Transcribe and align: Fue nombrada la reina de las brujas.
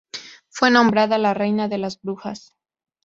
Fue 0.49 0.71
nombrada 0.71 1.19
la 1.19 1.35
reina 1.35 1.67
de 1.67 1.77
las 1.77 2.01
brujas. 2.01 2.55